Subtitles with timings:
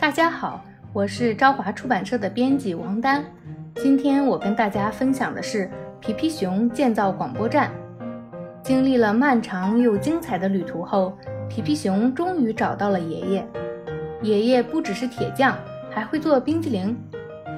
[0.00, 3.22] 大家好，我是朝华出版社的编辑王丹。
[3.74, 5.70] 今天我跟大家分享的是
[6.00, 7.70] 皮皮熊建造广播站。
[8.62, 11.12] 经历了漫长又精彩的旅途后，
[11.50, 13.46] 皮皮熊终于找到了爷爷。
[14.22, 15.54] 爷爷不只是铁匠，
[15.90, 16.98] 还会做冰激凌。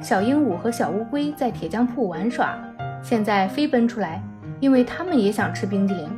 [0.00, 2.58] 小鹦鹉和小乌龟在铁匠铺玩耍，
[3.02, 4.22] 现在飞奔出来，
[4.60, 6.08] 因为他们也想吃冰激凌。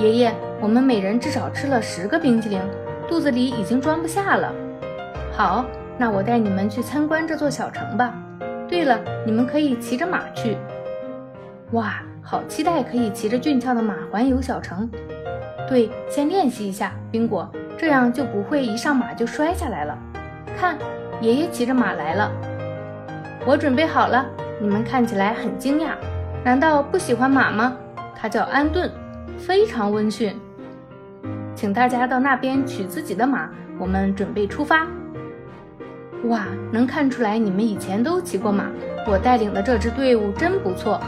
[0.00, 2.58] 爷爷，我们每人至少吃了十个冰激凌，
[3.08, 4.52] 肚子里已经装不下了。
[5.32, 5.64] 好，
[5.98, 8.14] 那我带你们去参观这座小城吧。
[8.68, 10.56] 对了，你们可以骑着马去。
[11.72, 14.90] 哇，好期待可以骑着俊俏的马环游小城。
[15.68, 19.98] 对，先练习一下，宾果，这样就不会一上马就摔下来了。
[20.58, 20.76] 看，
[21.20, 22.30] 爷爷骑着马来了。
[23.46, 24.26] 我准备好了。
[24.60, 25.94] 你们看起来很惊讶，
[26.44, 27.76] 难道不喜欢马吗？
[28.14, 28.90] 它叫安顿。
[29.38, 30.38] 非常温驯，
[31.54, 34.86] 请大家到那边取自己的马，我们准备出发。
[36.24, 38.66] 哇，能看出来你们以前都骑过马，
[39.06, 41.00] 我带领的这支队伍真不错。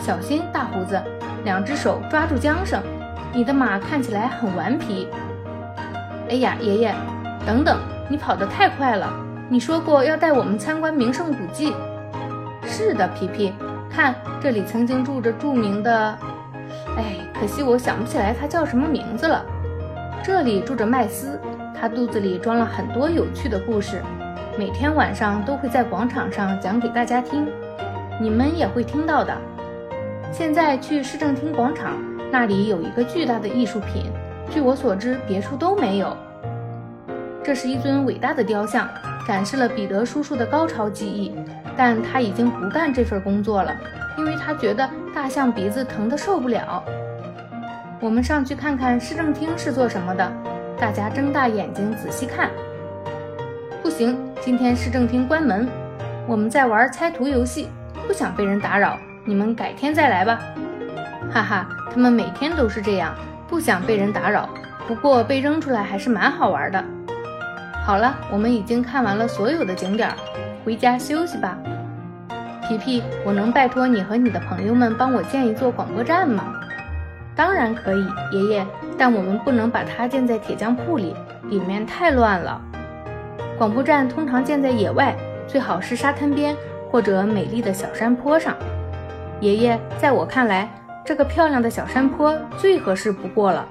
[0.00, 1.00] 小心，大胡子，
[1.44, 2.80] 两只手抓住缰绳。
[3.32, 5.08] 你的马看起来很顽皮。
[6.30, 6.94] 哎呀，爷爷，
[7.44, 7.78] 等等，
[8.08, 9.12] 你跑得太快了。
[9.48, 11.72] 你说过要带我们参观名胜古迹。
[12.64, 13.52] 是的，皮皮，
[13.90, 16.18] 看这里曾经住着著名的。
[16.96, 19.44] 哎，可惜我想不起来它叫什么名字了。
[20.26, 21.38] 这里住着麦斯，
[21.72, 24.02] 他肚子里装了很多有趣的故事，
[24.58, 27.46] 每天晚上都会在广场上讲给大家听，
[28.20, 29.32] 你们也会听到的。
[30.32, 31.92] 现在去市政厅广场，
[32.28, 34.10] 那里有一个巨大的艺术品，
[34.50, 36.16] 据我所知别处都没有。
[37.44, 38.88] 这是一尊伟大的雕像，
[39.28, 41.36] 展示了彼得叔叔的高超技艺，
[41.76, 43.72] 但他已经不干这份工作了。
[44.18, 46.82] 因为他觉得大象鼻子疼得受不了。
[47.98, 50.30] 我们上去看看市政厅是做什么的。
[50.78, 52.50] 大家睁大眼睛仔细看。
[53.82, 55.66] 不行，今天市政厅关门，
[56.26, 57.70] 我们在玩猜图游戏，
[58.06, 58.98] 不想被人打扰。
[59.24, 60.38] 你们改天再来吧。
[61.32, 63.14] 哈哈，他们每天都是这样，
[63.48, 64.48] 不想被人打扰。
[64.86, 66.84] 不过被扔出来还是蛮好玩的。
[67.86, 70.10] 好了，我们已经看完了所有的景点，
[70.64, 71.56] 回家休息吧。
[72.68, 76.52] 皮皮，我能拜托你和你的朋友们帮我建一座广播站吗？
[77.36, 78.66] 当然可以，爷爷。
[78.98, 81.14] 但我们不能把它建在铁匠铺里，
[81.50, 82.58] 里面太乱了。
[83.58, 85.14] 广播站通常建在野外，
[85.46, 86.56] 最好是沙滩边
[86.90, 88.56] 或者美丽的小山坡上。
[89.40, 90.66] 爷爷，在我看来，
[91.04, 93.68] 这个漂亮的小山坡最合适不过了。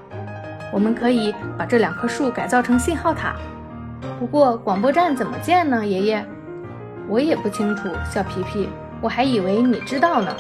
[0.72, 3.36] 我们可以把这两棵树改造成信号塔。
[4.20, 5.84] 不过广播站怎么建呢？
[5.84, 6.24] 爷爷，
[7.08, 7.90] 我也不清楚。
[8.12, 8.70] 小皮皮。
[9.02, 10.36] 我还以为你知道呢。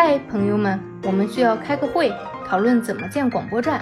[0.00, 2.12] 嗨，朋友们，我们需要开个会，
[2.46, 3.80] 讨论怎么建广播站。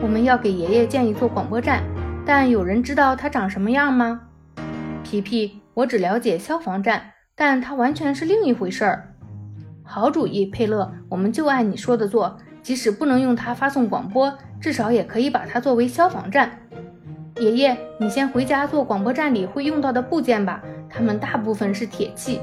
[0.00, 1.82] 我们要给爷爷建一座广播站，
[2.24, 4.22] 但有人知道它长什么样吗？
[5.02, 7.02] 皮皮，我只了解消防站，
[7.36, 9.14] 但它完全是另一回事儿。
[9.82, 12.38] 好主意，佩勒，我们就按你说的做。
[12.62, 16.50] 即使不能用它发送广播，至少也可以把它作为消防站。
[17.36, 22.40] 爷爷，你先回家做广播站里会用到的部件吧，它们大部分是铁器。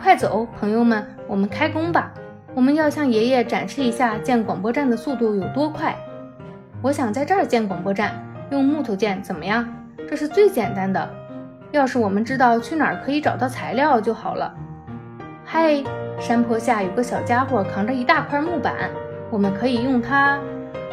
[0.00, 2.12] 快走，朋友们，我们开工吧！
[2.54, 5.94] 我们要向爷爷展示一下建广播站的速度有多快。
[6.80, 8.14] 我想在这儿建广播站，
[8.50, 9.68] 用木头建怎么样？
[10.08, 11.10] 这是最简单的。
[11.72, 14.54] 要是我们知道去哪儿可以找到材料就好了。
[15.44, 15.82] 嗨，
[16.20, 18.90] 山坡下有个小家伙扛着一大块木板，
[19.30, 20.38] 我们可以用它。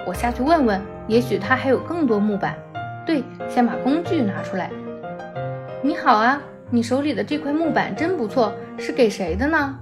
[0.05, 2.55] 我下去问问，也许他还有更多木板。
[3.05, 4.71] 对，先把工具拿出来。
[5.83, 6.41] 你好啊。
[6.71, 9.79] 你手里的这块木板真不错，是给谁的呢？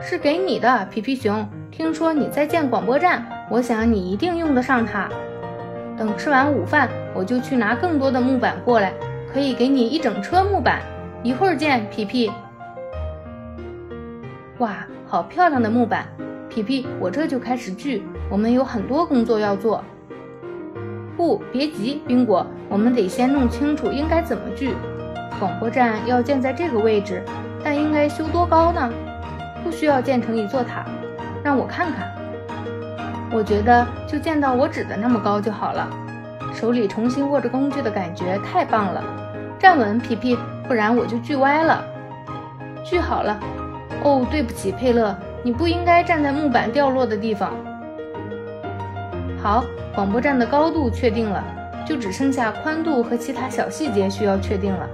[0.00, 1.46] 是给你的，皮皮熊。
[1.70, 5.08] 听说你在建广播站，我想你一定用得上它。
[5.98, 8.92] 等吃完午饭，我就去拿更多的木板过来，
[9.32, 10.80] 可以给你一整车木板。
[11.22, 12.30] 一会儿见，皮皮。
[14.58, 16.06] 哇，好漂亮的木板，
[16.48, 18.02] 皮皮，我这就开始锯。
[18.30, 19.82] 我们有很多工作要做。
[21.16, 24.74] 不，别急，宾果，我们得先弄清楚应该怎么锯。
[25.38, 27.22] 广播站要建在这个位置，
[27.66, 28.88] 但应该修多高呢？
[29.64, 30.84] 不需要建成一座塔，
[31.42, 32.14] 让我看看。
[33.32, 35.90] 我觉得就建到我指的那么高就好了。
[36.54, 39.02] 手里重新握着工具的感觉太棒了。
[39.58, 41.84] 站稳，皮皮，不然我就锯歪了。
[42.84, 43.36] 锯好了。
[44.04, 47.52] 哦，对不起，佩勒，你不应该站在木板掉落的地方。
[49.42, 51.42] 好，广播站的高度确定了，
[51.84, 54.88] 就只剩下宽度和其他小细节需要确定了。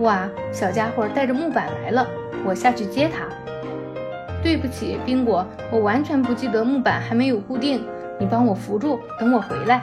[0.00, 2.06] 哇，小家伙带着木板来了，
[2.44, 3.24] 我下去接他。
[4.42, 7.82] 对不起，宾果，我完全不记得木板还没有固定，
[8.20, 9.80] 你帮我扶住，等我回来。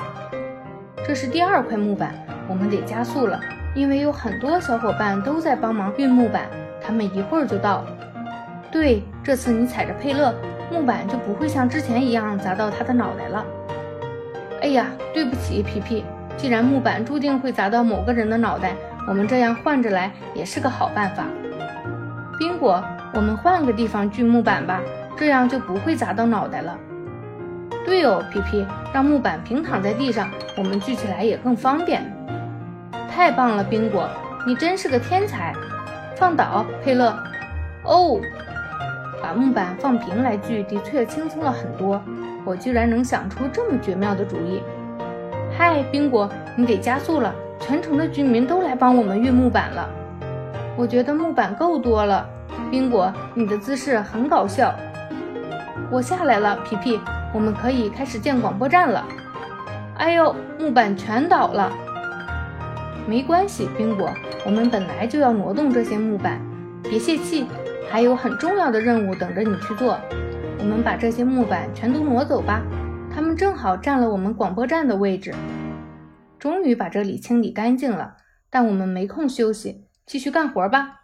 [1.06, 2.14] 这是第二块木板，
[2.48, 3.40] 我们得加速了，
[3.76, 6.44] 因为有很多小伙伴都在帮忙运木板，
[6.80, 7.84] 他们一会儿就到。
[8.72, 10.34] 对，这次你踩着佩勒，
[10.72, 13.44] 木板就不会像之前一样砸到他的脑袋了。
[14.62, 16.06] 哎呀，对不起，皮皮，
[16.38, 18.76] 既然木板注定会砸到某个人的脑袋，
[19.08, 21.26] 我们这样换着来也是个好办法。
[22.40, 22.84] 宾果，
[23.14, 24.82] 我们换个地方锯木板吧，
[25.18, 26.78] 这样就不会砸到脑袋了。
[27.86, 32.02] 对哦，皮皮，让木板平躺在地上，我们锯起来也更方便。
[33.10, 34.10] 太棒了，宾果，
[34.48, 35.54] 你真是个天才！
[36.16, 37.14] 放倒，佩勒。
[37.84, 38.20] 哦，
[39.22, 42.02] 把木板放平来锯，的确轻松了很多。
[42.46, 44.62] 我居然能想出这么绝妙的主意！
[45.58, 49.90] 嗨，宾果，你得加速了，全城的居民都来帮我们运木板了。
[50.76, 52.28] 我觉得木板够多了，
[52.70, 54.74] 宾果，你的姿势很搞笑。
[55.92, 57.00] 我下来了，皮皮。
[57.34, 59.04] 我们可以开始建广播站了。
[59.98, 61.72] 哎呦，木板全倒了。
[63.08, 64.10] 没关系，宾果，
[64.46, 66.40] 我们本来就要挪动这些木板，
[66.84, 67.48] 别泄气，
[67.90, 69.98] 还有很重要的任务等着你去做。
[70.60, 72.62] 我们把这些木板全都挪走吧，
[73.14, 75.34] 它们正好占了我们广播站的位置。
[76.44, 78.18] 终于把这里清理干净了，
[78.50, 81.04] 但我们没空休息，继续干活吧。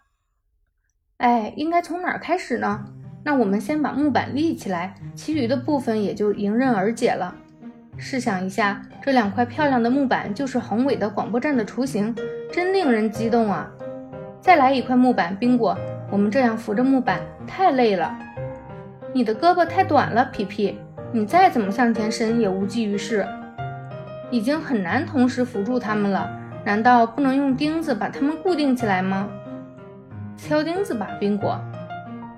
[1.16, 2.84] 哎，应该从哪儿开始呢？
[3.24, 7.34] 那我们先把木板立起来，其余的部分也就迎刃而解了。
[7.96, 12.14] 试想一下，这两块漂亮的木板就是宏伟的广播站的雏形，
[12.52, 13.72] 真令人激动啊！
[14.42, 15.74] 再来一块木板，宾果，
[16.10, 18.14] 我们这样扶着木板太累了。
[19.14, 20.78] 你的胳膊太短了，皮皮，
[21.14, 23.26] 你再怎么向前伸也无济于事。
[24.30, 26.30] 已经很难同时扶住它们了，
[26.64, 29.28] 难道不能用钉子把它们固定起来吗？
[30.36, 31.60] 敲钉子吧，宾果。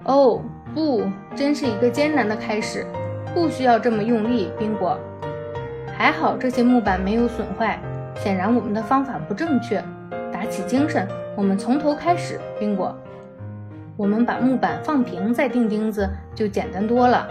[0.04, 0.42] 哦。
[0.74, 1.02] 不，
[1.36, 2.86] 真是一个艰难的开始。
[3.34, 4.98] 不需要这么用力，宾果。
[5.94, 7.78] 还好这些木板没有损坏。
[8.14, 9.84] 显然我们的方法不正确。
[10.32, 11.06] 打起精神，
[11.36, 12.96] 我们从头开始，宾果。
[13.98, 17.28] 我们把木板放平再钉钉子就简单多了。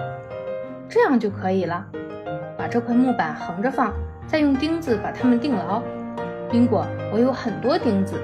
[0.88, 1.84] 这样就可以了。
[2.56, 3.92] 把这块木板横着放，
[4.28, 5.82] 再用钉子把它们钉牢。
[6.50, 8.16] 宾果，我有很多钉子。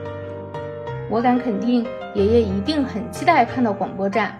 [1.09, 4.35] 我敢肯定，爷爷一定很期待看到广播站。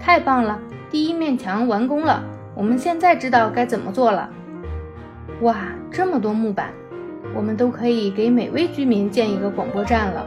[0.00, 0.58] 太棒了！
[0.90, 2.22] 第一面墙完工了，
[2.54, 4.28] 我们现在知道该怎么做了。
[5.42, 6.72] 哇，这么多木板，
[7.34, 10.26] 我们都可以给每位居民建一个广播站了。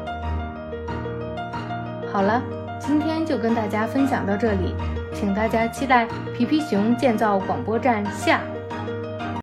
[2.12, 2.42] 好了，
[2.80, 4.74] 今天就跟大家分享到这里，
[5.14, 8.40] 请大家期待皮皮熊建造广播站下。